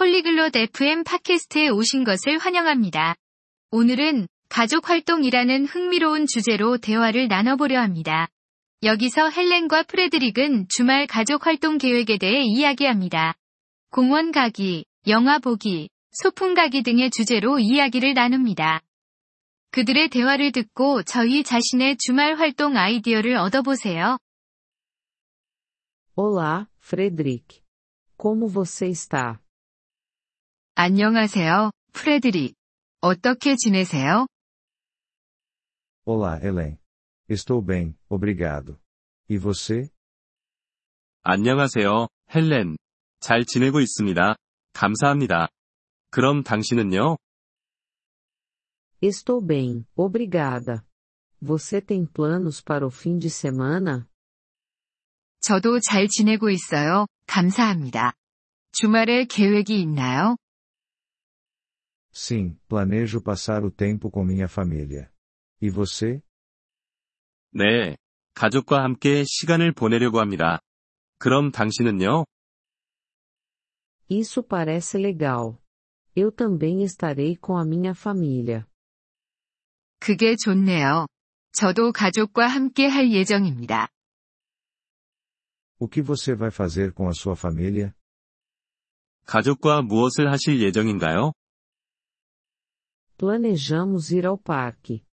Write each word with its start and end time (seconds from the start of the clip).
폴리글롯 0.00 0.56
FM 0.56 1.04
팟캐스트에 1.04 1.68
오신 1.68 2.04
것을 2.04 2.38
환영합니다. 2.38 3.16
오늘은 3.70 4.28
가족 4.48 4.88
활동이라는 4.88 5.66
흥미로운 5.66 6.26
주제로 6.26 6.78
대화를 6.78 7.28
나눠보려 7.28 7.82
합니다. 7.82 8.26
여기서 8.82 9.28
헬렌과 9.28 9.82
프레드릭은 9.82 10.68
주말 10.70 11.06
가족 11.06 11.44
활동 11.44 11.76
계획에 11.76 12.16
대해 12.16 12.40
이야기합니다. 12.40 13.34
공원 13.90 14.32
가기, 14.32 14.86
영화 15.06 15.38
보기, 15.38 15.90
소풍 16.12 16.54
가기 16.54 16.82
등의 16.82 17.10
주제로 17.10 17.58
이야기를 17.58 18.14
나눕니다. 18.14 18.80
그들의 19.70 20.08
대화를 20.08 20.52
듣고 20.52 21.02
저희 21.02 21.44
자신의 21.44 21.98
주말 21.98 22.36
활동 22.36 22.78
아이디어를 22.78 23.36
얻어보세요. 23.36 24.16
Olá, 26.16 26.68
Frederic. 26.82 27.60
Como 28.16 28.48
você 28.48 28.88
está? 28.88 29.40
안녕하세요, 30.82 31.72
프레드릭. 31.92 32.54
어떻게 33.02 33.54
지내세요? 33.54 34.26
Olá, 36.06 36.40
Helen. 36.42 36.78
Estou 37.28 37.60
bem, 37.60 37.94
obrigado. 38.08 38.78
E 39.28 39.36
você? 39.36 39.90
안녕하세요, 41.22 42.08
헬렌. 42.34 42.78
잘 43.20 43.44
지내고 43.44 43.80
있습니다. 43.80 44.36
감사합니다. 44.72 45.48
그럼 46.08 46.42
당신은요? 46.42 47.18
Estou 49.02 49.46
bem, 49.46 49.84
obrigada. 49.94 50.82
Você 51.42 51.82
tem 51.82 52.06
planos 52.06 52.62
para 52.64 52.86
o 52.86 52.90
fim 52.90 53.18
de 53.18 53.28
semana? 53.28 54.08
저도 55.40 55.78
잘 55.80 56.08
지내고 56.08 56.48
있어요. 56.48 57.06
감사합니다. 57.26 58.14
주말에 58.72 59.26
계획이 59.26 59.78
있나요? 59.78 60.38
Sim, 62.11 62.57
planejo 62.67 63.21
passar 63.21 63.63
o 63.63 63.71
tempo 63.71 64.09
com 64.09 64.23
minha 64.23 64.47
família. 64.47 65.11
E 65.61 65.69
você? 65.69 66.21
네. 67.51 67.97
가족과 68.33 68.83
함께 68.83 69.23
시간을 69.25 69.71
보내려고 69.73 70.19
합니다. 70.19 70.59
그럼 71.17 71.51
당신은요? 71.51 72.25
Isso 74.09 74.43
parece 74.43 74.97
legal. 74.97 75.57
Eu 76.15 76.31
também 76.31 76.83
estarei 76.83 77.35
com 77.35 77.57
a 77.57 77.65
minha 77.65 77.93
família. 77.93 78.65
그게 79.99 80.35
좋네요. 80.35 81.07
저도 81.51 81.91
가족과 81.91 82.47
함께 82.47 82.87
할 82.87 83.11
예정입니다. 83.11 83.89
O 85.79 85.87
que 85.89 86.01
você 86.01 86.35
vai 86.35 86.51
fazer 86.51 86.93
com 86.93 87.07
a 87.07 87.13
sua 87.13 87.35
família? 87.35 87.93
가족과 89.25 89.81
무엇을 89.81 90.31
하실 90.31 90.61
예정인가요? 90.61 91.33
Planejamos 93.19 94.11
ir 94.11 94.25
ao 94.25 94.37
parque. 94.37 95.03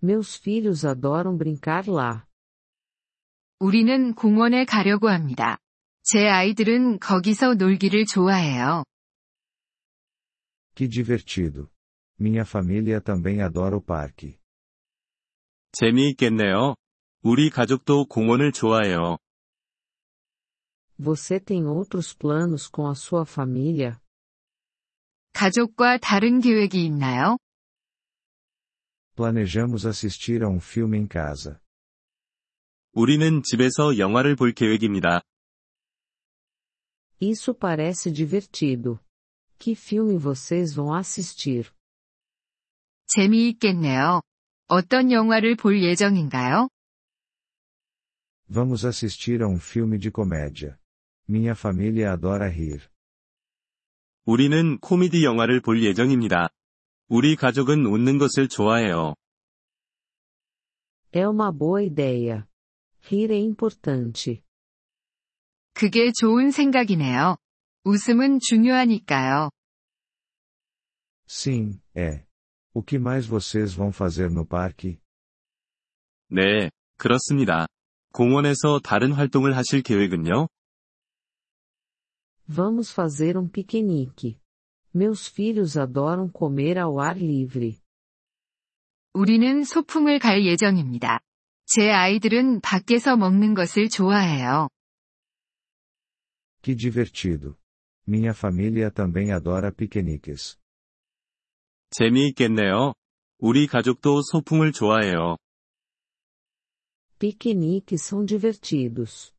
Meus 0.00 0.36
filhos 0.36 0.84
adoram 0.84 1.36
brincar 1.36 1.88
lá. 1.88 2.26
우리는 3.58 4.14
공원에 4.14 4.64
가려고 4.64 5.08
합니다. 5.08 5.58
제 6.02 6.28
아이들은 6.28 7.00
거기서 7.00 7.54
놀기를 7.54 8.04
좋아해요. 8.06 8.84
Que 10.74 10.88
divertido. 10.88 11.68
Minha 12.20 12.44
família 12.44 13.00
também 13.00 13.40
adora 13.42 13.76
o 13.76 13.82
parque. 13.84 14.38
재미있겠네요. 15.72 16.76
우리 17.22 17.50
가족도 17.50 18.06
공원을 18.06 18.52
좋아해요. 18.52 19.18
Você 20.98 21.38
tem 21.38 21.66
outros 21.66 22.12
planos 22.16 22.68
com 22.68 22.88
a 22.88 22.94
sua 22.94 23.24
família? 23.24 24.00
가족과 25.32 25.98
다른 25.98 26.40
계획이 26.40 26.84
있나요? 26.84 27.38
Planejamos 29.16 29.84
assistir 29.84 30.42
a 30.42 30.48
um 30.48 30.60
filme 30.60 30.98
em 30.98 31.06
casa. 31.06 31.60
우리는 32.92 33.42
집에서 33.42 33.98
영화를 33.98 34.36
볼 34.36 34.52
계획입니다. 34.52 35.22
Isso 37.20 37.52
parece 37.54 38.12
divertido. 38.12 39.00
Que 39.58 39.72
filme 39.74 40.16
vocês 40.16 40.74
vão 40.74 40.94
assistir? 40.94 41.70
재미있겠네요. 43.08 44.22
어떤 44.68 45.10
영화를 45.10 45.56
볼 45.56 45.82
예정인가요? 45.82 46.68
Vamos 48.48 48.84
assistir 48.84 49.42
a 49.42 49.48
um 49.48 49.58
filme 49.58 49.98
de 49.98 50.10
comédia. 50.10 50.78
Minha 51.28 51.54
família 51.54 52.12
adora 52.12 52.46
rir. 52.48 52.88
우리는 54.24 54.78
코미디 54.78 55.24
영화를 55.24 55.60
볼 55.60 55.82
예정입니다. 55.82 56.50
우리 57.15 57.35
가족은 57.35 57.85
웃는 57.85 58.17
것을 58.17 58.47
좋아해요. 58.47 59.13
É 61.11 61.27
uma 61.27 61.51
boa 61.51 61.83
ideia. 61.83 62.47
Rir 63.05 63.31
é 63.31 63.39
importante. 63.39 64.41
그게 65.75 66.11
좋은 66.19 66.49
생각이네요. 66.49 67.37
웃음은 67.83 68.39
중요하니까요. 68.39 69.51
Sim, 71.27 71.79
é. 71.95 72.25
O 72.73 72.81
que 72.81 72.97
mais 72.97 73.27
vocês 73.27 73.75
vão 73.75 73.89
fazer 73.89 74.31
no 74.31 74.43
parque? 74.47 74.97
네, 76.31 76.71
그렇습니다. 76.97 77.67
공원에서 78.11 78.79
다른 78.83 79.11
활동을 79.11 79.55
하실 79.55 79.83
계획은요? 79.83 80.47
Vamos 82.47 82.91
fazer 82.91 83.37
um 83.37 83.51
piquenique. 83.51 84.42
Meus 84.94 85.26
filhos 85.28 85.76
adoram 85.76 86.30
comer 86.32 86.78
ao 86.78 87.00
ar 87.00 87.16
livre. 87.16 87.78
우리는 89.14 89.64
소풍을 89.64 90.18
갈 90.18 90.44
예정입니다. 90.44 91.20
제 91.66 91.90
아이들은 91.90 92.60
밖에서 92.60 93.16
먹는 93.16 93.54
것을 93.54 93.88
좋아해요. 93.88 94.68
Que 96.62 96.74
divertido. 96.74 97.56
Minha 98.06 98.32
família 98.32 98.90
também 98.90 99.32
adora 99.32 99.70
piqueniques. 99.70 100.56
재미있겠네요. 101.90 102.94
우리 103.38 103.66
가족도 103.66 104.22
소풍을 104.22 104.72
좋아해요. 104.72 105.36
Piqueniques 107.18 108.02
são 108.02 108.24
divertidos. 108.24 109.34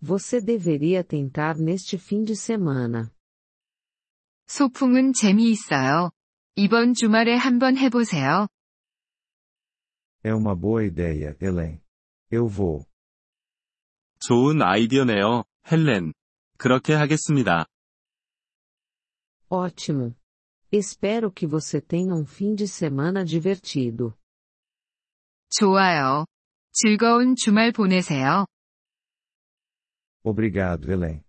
Você 0.00 0.40
deveria 0.40 1.02
tentar 1.02 1.56
neste 1.58 1.96
fim 1.96 2.24
de 2.24 2.36
semana. 2.36 3.10
소풍은 4.47 5.13
재미있어요. 5.13 6.11
이번 6.55 6.93
주말에 6.93 7.35
한번 7.35 7.77
해보세요. 7.77 8.47
É 10.23 10.31
uma 10.33 10.55
boa 10.55 10.83
ideia, 10.83 11.35
Helen. 11.41 11.79
Eu 12.31 12.47
vou. 12.47 12.85
좋은 14.19 14.61
아이디어네요, 14.61 15.43
헬렌. 15.71 16.13
그렇게 16.57 16.93
하겠습니다. 16.93 17.65
Ótimo. 19.49 20.15
Espero 20.71 21.31
que 21.31 21.47
você 21.47 21.79
tenha 21.79 22.13
um 22.13 22.25
fim 22.25 22.55
de 22.55 22.67
semana 22.67 23.23
divertido. 23.23 24.13
좋아요. 25.49 26.25
즐거운 26.73 27.35
주말 27.35 27.71
보내세요. 27.71 28.45
Obrigado, 30.23 30.91
Helen. 30.91 31.23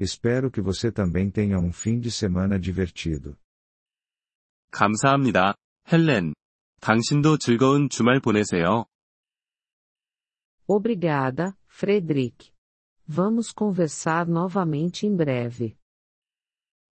Espero 0.00 0.50
que 0.50 0.60
você 0.60 0.92
também 0.92 1.30
tenha 1.30 1.58
um 1.58 1.72
fim 1.72 1.98
de 1.98 2.10
semana 2.10 2.58
divertido. 2.58 3.36
감사합니다, 4.70 5.54
헬렌. 5.92 6.34
당신도 6.80 7.38
즐거운 7.38 7.88
주말 7.88 8.20
보내세요. 8.20 8.86
Obrigada, 10.66 11.56
Frederic. 11.66 12.52
Vamos 13.06 13.52
conversar 13.52 14.28
novamente 14.28 15.06
em 15.06 15.16
breve. 15.16 15.76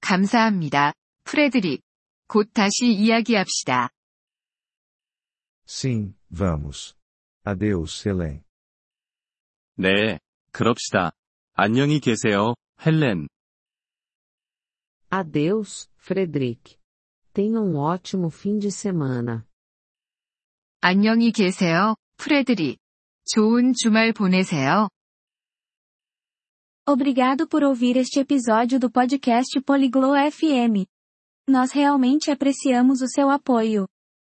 감사합니다. 0.00 0.94
프레드릭. 1.24 1.82
곧 2.26 2.50
다시 2.52 2.92
이야기합시다. 2.92 3.90
Sim, 5.66 6.14
vamos. 6.30 6.96
Adeus, 7.44 8.08
Helen. 8.08 8.42
네, 9.76 10.18
그럽시다. 10.52 11.12
안녕히 11.54 12.00
계세요, 12.00 12.54
헬렌. 12.84 13.26
Adeus, 15.10 15.88
Frederic. 15.96 16.78
Tenha 17.32 17.60
um 17.60 17.76
ótimo 17.76 18.30
fim 18.30 18.58
de 18.58 18.70
semana. 18.70 19.44
안녕히 20.80 21.32
계세요, 21.32 21.96
프레드릭. 22.16 22.78
좋은 23.26 23.72
주말 23.74 24.12
보내세요. 24.12 24.88
Obrigado 26.86 27.46
por 27.46 27.62
ouvir 27.62 27.96
este 27.96 28.20
episódio 28.20 28.80
do 28.80 28.90
podcast 28.90 29.60
Poliglo 29.60 30.14
FM. 30.16 30.86
Nós 31.48 31.72
realmente 31.72 32.30
apreciamos 32.30 33.00
o 33.02 33.08
seu 33.08 33.30
apoio. 33.30 33.86